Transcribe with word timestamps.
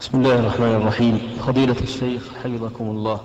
بسم 0.00 0.18
الله 0.18 0.38
الرحمن 0.38 0.74
الرحيم. 0.74 1.18
فضيلة 1.46 1.76
الشيخ 1.82 2.22
حفظكم 2.44 2.84
الله. 2.84 3.20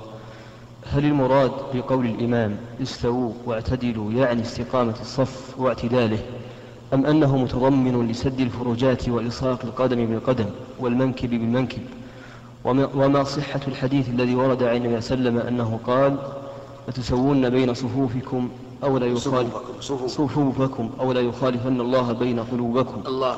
هل 0.94 1.06
المراد 1.06 1.52
بقول 1.74 2.06
الإمام 2.06 2.58
استووا 2.82 3.32
واعتدلوا 3.46 4.12
يعني 4.12 4.42
استقامة 4.42 4.96
الصف 5.02 5.60
واعتداله 5.60 6.20
أم 6.94 7.06
أنه 7.06 7.38
متضمن 7.38 8.08
لسد 8.08 8.40
الفروجات 8.40 9.10
وإلصاق 9.10 9.60
القدم 9.64 10.06
بالقدم 10.06 10.46
والمنكب 10.80 11.30
بالمنكب؟ 11.30 11.82
وما 12.66 13.24
صحة 13.24 13.62
الحديث 13.68 14.10
الذي 14.10 14.36
ورد 14.36 14.64
عن 14.64 14.76
النبي 14.76 15.02
صلى 15.02 15.18
الله 15.18 15.30
عليه 15.30 15.40
وسلم 15.40 15.48
أنه 15.48 15.80
قال 15.88 16.18
لتسوون 16.88 17.50
بين 17.50 17.74
صفوفكم 17.74 18.50
أو 18.84 18.98
لا 18.98 19.06
يخالف 19.06 19.56
صفوفكم 20.08 20.90
أو 21.00 21.12
لا 21.12 21.22
يخالفن 21.22 21.82
الله 21.82 22.12
بين 22.12 22.40
قلوبكم؟ 22.40 23.02
الله. 23.08 23.38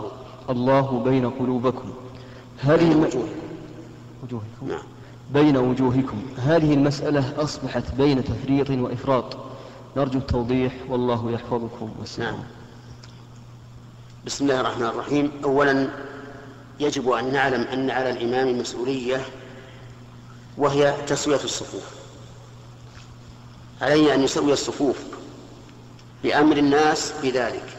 الله 0.50 1.02
بين 1.06 1.30
قلوبكم. 1.30 1.90
هذه 2.66 2.92
الم... 2.92 3.30
وجوهكم. 4.24 4.68
نعم. 4.68 4.84
بين 5.34 5.58
وجوهكم. 5.58 6.22
هذه 6.38 6.74
المسألة 6.74 7.44
أصبحت 7.44 7.84
بين 7.98 8.24
تفريط 8.24 8.70
وإفراط. 8.70 9.38
نرجو 9.98 10.20
التوضيح. 10.20 10.74
والله 10.90 11.32
يحفظكم 11.32 11.94
والسلام 12.00 12.34
نعم. 12.34 12.44
بسم 14.26 14.46
الله 14.46 14.62
الرحمن 14.62 14.86
الرحيم. 14.86 15.32
أولا 15.44 15.90
يجب 16.80 17.10
أن 17.10 17.34
نعلم 17.34 17.62
أن 17.62 17.90
على 17.90 18.10
الإمام 18.10 18.60
مسؤولية 18.60 19.22
وهي 20.58 20.96
تسوية 21.08 21.44
الصفوف. 21.44 21.90
عليه 23.82 24.14
أن 24.14 24.24
يسوي 24.24 24.54
الصفوف 24.54 25.04
بأمر 26.24 26.58
الناس 26.58 27.14
بذلك. 27.24 27.78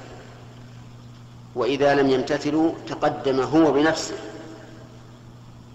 وإذا 1.55 1.94
لم 1.94 2.10
يمتثلوا 2.10 2.72
تقدم 2.88 3.41
هو 3.41 3.72
بنفسه. 3.72 4.33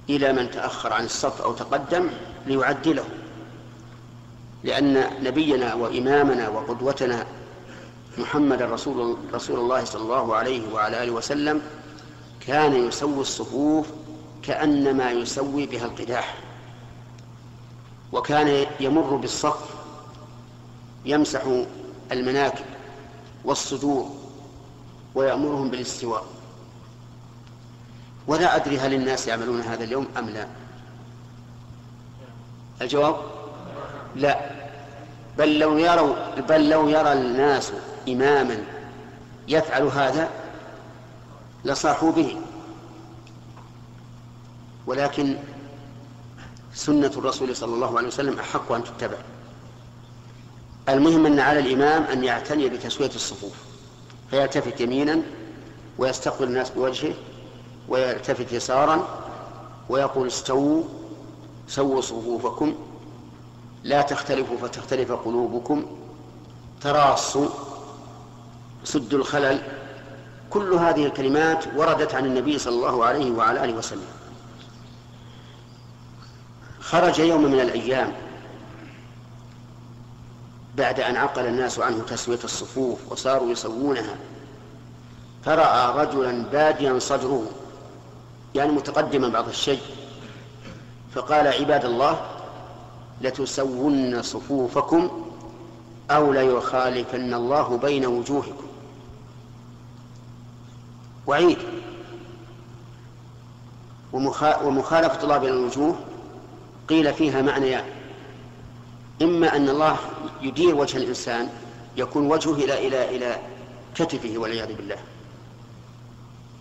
إلى 0.10 0.34
من 0.34 0.52
تأخر 0.52 0.94
عن 0.94 1.06
الصف 1.06 1.42
أو 1.42 1.54
تقدم 1.54 2.10
ليعدله. 2.46 3.06
لأن 4.64 5.24
نبينا 5.24 5.74
وإمامنا 5.74 6.50
وقدوتنا 6.50 7.26
محمد 8.18 8.62
رسول 8.62 9.18
رسول 9.34 9.60
الله 9.60 9.84
صلى 9.84 10.02
الله 10.02 10.36
عليه 10.36 10.74
وعلى 10.74 11.04
آله 11.04 11.12
وسلم 11.12 11.62
كان 12.48 12.88
يسوي 12.88 13.22
الصفوف 13.22 13.88
كأنما 14.44 15.12
يسوي 15.12 15.66
بها 15.66 15.86
القداح. 15.86 16.36
وكان 18.12 18.66
يمر 18.80 19.16
بالصف 19.16 19.70
يمسح 21.06 21.42
المناكب 22.12 22.66
والصدور 23.46 24.10
ويأمرهم 25.16 25.70
بالاستواء. 25.70 26.39
ولا 28.30 28.56
أدري 28.56 28.80
هل 28.80 28.94
الناس 28.94 29.28
يعملون 29.28 29.62
هذا 29.62 29.84
اليوم 29.84 30.08
أم 30.18 30.30
لا. 30.30 30.48
الجواب؟ 32.82 33.16
لا. 34.16 34.40
بل 35.38 35.60
لو 35.60 35.78
يروا 35.78 36.16
بل 36.50 36.70
لو 36.70 36.90
يرى 36.90 37.14
الناس 37.14 37.72
إماما 38.10 38.64
يفعل 39.48 39.84
هذا 39.84 40.30
لصاحوا 41.66 42.12
به. 42.12 42.38
ولكن 44.88 45.38
سنة 46.74 47.12
الرسول 47.18 47.56
صلى 47.56 47.74
الله 47.74 47.98
عليه 47.98 48.08
وسلم 48.08 48.40
أحق 48.40 48.72
أن 48.72 48.84
تتبع. 48.84 49.18
المهم 50.90 51.26
أن 51.26 51.40
على 51.40 51.60
الإمام 51.60 52.04
أن 52.04 52.24
يعتني 52.24 52.70
بتسوية 52.70 53.12
الصفوف. 53.16 53.56
فيلتفت 54.32 54.82
يمينا 54.82 55.22
ويستقبل 55.98 56.48
الناس 56.48 56.70
بوجهه 56.70 57.14
ويلتفت 57.90 58.54
يسارا 58.54 59.08
ويقول 59.90 60.28
استووا 60.28 60.84
سووا 61.68 62.02
صفوفكم 62.02 62.76
لا 63.84 64.02
تختلفوا 64.02 64.58
فتختلف 64.58 65.12
قلوبكم 65.12 65.86
تراصوا 66.82 67.48
سدوا 68.84 69.20
الخلل. 69.20 69.62
كل 70.50 70.74
هذه 70.74 71.06
الكلمات 71.06 71.66
وردت 71.76 72.16
عن 72.16 72.26
النبي 72.26 72.58
صلى 72.58 72.76
الله 72.76 73.06
عليه 73.06 73.32
وعلى 73.32 73.64
آله 73.64 73.74
وسلم. 73.74 74.08
خرج 76.80 77.20
يوم 77.20 77.42
من 77.42 77.60
الأيام 77.60 78.14
بعد 80.76 81.00
أن 81.00 81.16
عقل 81.16 81.46
الناس 81.46 81.80
عنه 81.80 82.04
تسوية 82.04 82.40
الصفوف 82.44 83.12
وصاروا 83.12 83.52
يسوونها 83.52 84.16
فرأى 85.46 86.06
رجلا 86.06 86.44
باديا 86.44 87.00
صدره. 87.00 87.46
يعني 88.56 88.72
متقدما 88.72 89.30
بعض 89.30 89.48
الشيء. 89.48 89.82
فقال 91.16 91.48
عباد 91.48 91.86
الله 91.86 92.22
لتسون 93.22 94.22
صفوفكم 94.22 95.26
أو 96.12 96.34
ليخالفن 96.34 97.34
الله 97.34 97.78
بين 97.78 98.06
وجوهكم. 98.06 98.68
وعيد. 101.28 101.58
ومخالفة 104.14 105.24
الله 105.24 105.38
بين 105.38 105.50
الوجوه 105.50 105.96
قيل 106.90 107.14
فيها 107.14 107.42
معنيان. 107.42 107.86
إما 109.22 109.56
أن 109.56 109.70
الله 109.70 109.98
يدير 110.42 110.76
وجه 110.76 110.98
الإنسان 110.98 111.50
يكون 111.98 112.32
وجهه 112.32 112.54
إلى 112.54 112.88
إلى 112.88 113.16
إلى 113.16 113.40
كتفه 113.96 114.34
والعياذ 114.38 114.74
بالله. 114.74 114.98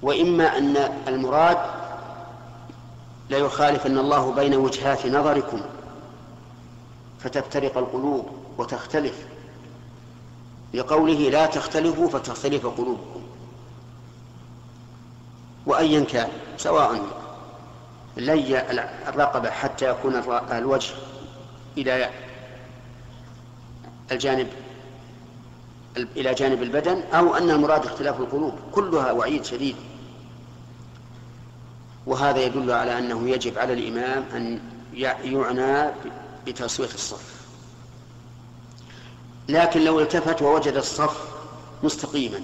وإما 0.03 0.59
أن 0.59 0.77
المراد 1.09 1.59
لا 3.31 3.39
يخالفن 3.39 3.99
الله 3.99 4.33
بين 4.33 4.55
وجهات 4.55 5.07
نظركم 5.07 5.61
فتفترق 7.21 7.79
القلوب 7.79 8.27
وتختلف. 8.59 9.27
لقوله 10.75 11.31
لا 11.31 11.47
تختلفوا 11.47 12.09
فتختلف 12.09 12.67
قلوبكم. 12.67 13.23
وأيا 15.67 16.05
كان 16.05 16.29
سواء 16.57 17.03
لي 18.17 18.71
الرقبة 19.09 19.51
حتى 19.51 19.91
يكون 19.91 20.23
الوجه 20.53 20.95
إلى 21.79 22.11
الجانب 24.13 24.49
إلى 25.97 26.35
جانب 26.35 26.63
البدن 26.63 27.03
أو 27.13 27.35
أن 27.35 27.51
المراد 27.51 27.85
اختلاف 27.85 28.21
القلوب. 28.21 28.55
كلها 28.73 29.13
وعيد 29.13 29.45
شديد. 29.45 29.77
وهذا 32.09 32.41
يدل 32.41 32.71
على 32.71 32.99
أنه 32.99 33.29
يجب 33.29 33.59
على 33.59 33.73
الإمام 33.73 34.25
أن 34.35 34.61
يعنى 35.25 35.91
بتسوية 36.47 36.95
الصف. 36.95 37.39
لكن 39.49 39.85
لو 39.85 40.01
التفت 40.01 40.43
ووجد 40.43 40.75
الصف 40.75 41.29
مستقيما 41.83 42.41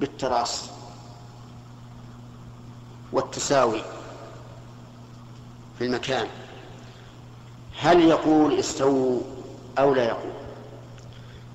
بالتراص 0.00 0.64
والتساوي 3.12 3.82
في 5.78 5.84
المكان 5.84 6.26
هل 7.80 8.00
يقول 8.00 8.58
استووا 8.58 9.20
أو 9.78 9.94
لا 9.94 10.04
يقول؟ 10.04 10.32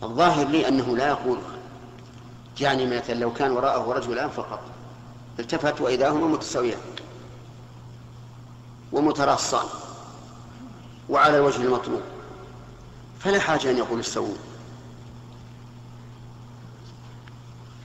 الظاهر 0.03 0.47
لي 0.47 0.67
أنه 0.67 0.97
لا 0.97 1.07
يقول. 1.07 1.39
يعني 2.61 2.97
مثلا 2.97 3.15
لو 3.15 3.33
كان 3.33 3.51
وراءه 3.51 3.91
رجلان 3.91 4.29
فقط. 4.29 4.72
التفت 5.39 5.81
وإذا 5.81 6.09
هما 6.09 6.27
متساويان 6.27 6.79
ومتراصان 8.91 9.65
وعلى 11.09 11.37
الوجه 11.37 11.61
المطلوب. 11.61 12.01
فلا 13.19 13.39
حاجة 13.39 13.71
أن 13.71 13.77
يقول 13.77 13.99
استووا. 13.99 14.35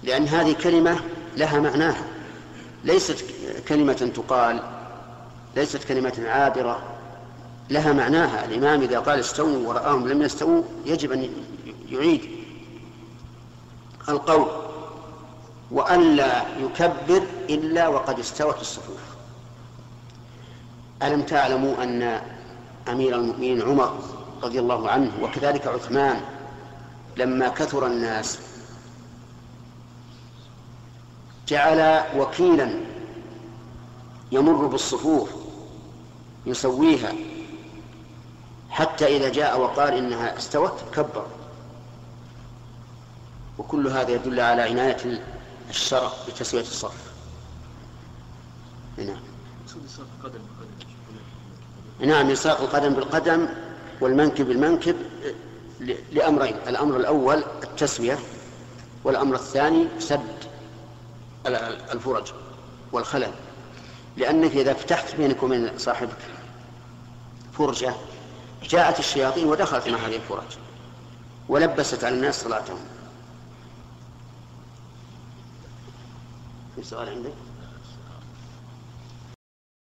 لأن 0.03 0.29
هذه 0.29 0.53
كلمة 0.53 1.01
لها 1.37 1.61
معناها. 1.61 2.05
ليست 2.85 3.25
كلمة 3.69 4.13
تقال 4.17 4.63
ليست 5.57 5.85
كلمة 5.85 6.25
عابرة 6.27 6.83
لها 7.71 7.93
معناها. 7.93 8.45
الإمام 8.45 8.83
إذا 8.83 8.99
قال 8.99 9.21
استووا 9.21 9.69
ورآهم 9.69 10.09
لم 10.09 10.23
يستووا 10.23 10.63
يجب 10.87 11.13
أن 11.13 11.31
يعيد 11.89 12.31
القول. 14.09 14.68
وألا 15.71 16.43
يكبر 16.59 17.23
إلا 17.51 17.89
وقد 17.89 18.19
استوت 18.19 18.61
الصفوف 18.61 19.01
ألم 21.03 21.23
تعلموا 21.23 21.83
أن 21.83 22.21
أمير 22.89 23.17
المؤمنين 23.17 23.63
عمر 23.63 23.99
رضي 24.43 24.59
الله 24.61 24.91
عنه 24.91 25.13
وكذلك 25.23 25.67
عثمان 25.67 26.21
لما 27.17 27.49
كثر 27.49 27.87
الناس 27.87 28.39
جعل 31.49 32.05
وكيلا 32.17 32.71
يمر 34.33 34.67
بالصفوف 34.67 35.31
يسويها 36.47 37.13
حتى 38.71 39.17
إذا 39.17 39.29
جاء 39.29 39.61
وقال 39.61 39.95
إنها 39.95 40.37
استوت 40.37 40.73
كبر. 40.95 41.27
وكل 43.59 43.87
هذا 43.89 44.11
يدل 44.11 44.41
على 44.41 44.63
عناية 44.63 45.23
الشرع 45.71 46.13
بتسوية 46.29 46.63
الصف 46.63 46.95
نعم. 48.99 49.21
نعم 52.01 52.31
يساق 52.31 52.61
القدم 52.61 52.95
بالقدم 52.95 53.49
والمنكب 54.01 54.49
بالمنكب 54.49 54.97
لأمرين. 56.13 56.57
الأمر 56.67 56.97
الأول 56.97 57.45
التسوية 57.63 58.19
والأمر 59.05 59.35
الثاني 59.35 59.87
سد 59.99 60.21
الفرج 61.93 62.33
والخلل. 62.93 63.33
لأنك 64.17 64.57
إذا 64.57 64.73
فتحت 64.73 65.15
بينك 65.15 65.43
وبين 65.43 65.79
صاحبك 65.79 66.19
فرجة 67.53 67.95
جاءت 68.63 68.99
الشياطين 68.99 69.45
ودخلت 69.47 69.89
مع 69.89 69.99
هذه 69.99 70.17
الفرج 70.17 70.59
ولبست 71.49 72.05
على 72.05 72.15
الناس 72.15 72.43
صلاتهم. 72.43 72.79
في 76.79 76.85
سؤال 76.85 77.09
عندك؟ 77.09 77.48